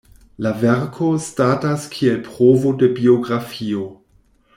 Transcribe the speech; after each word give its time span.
La 0.43 0.51
verko 0.61 1.09
statas 1.25 1.85
kiel 1.97 2.17
provo 2.29 2.71
de 2.85 2.89
biografio. 3.01 3.85